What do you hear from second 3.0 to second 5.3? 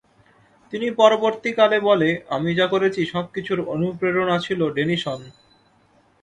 সবকিছুর অনুপ্রেরণা ছিল ডেনিশন।